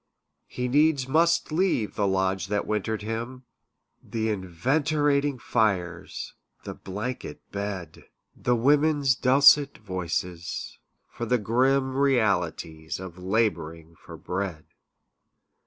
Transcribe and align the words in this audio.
He 0.47 0.67
needs 0.67 1.07
must 1.07 1.51
leave 1.51 1.93
the 1.93 2.07
lodge 2.07 2.47
that 2.47 2.65
wintered 2.65 3.03
him, 3.03 3.43
The 4.01 4.31
enervating 4.31 5.37
fires, 5.37 6.33
the 6.63 6.73
blanket 6.73 7.39
bed 7.51 8.05
The 8.35 8.55
women's 8.55 9.13
dulcet 9.13 9.77
voices, 9.77 10.79
for 11.07 11.27
the 11.27 11.37
grim 11.37 11.95
Realities 11.95 12.99
of 12.99 13.19
labouring 13.19 13.95
for 13.95 14.17
bread. 14.17 14.65